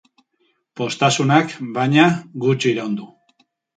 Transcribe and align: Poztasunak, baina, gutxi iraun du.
Poztasunak, 0.81 1.53
baina, 1.77 2.07
gutxi 2.47 2.73
iraun 2.77 2.97
du. 3.03 3.11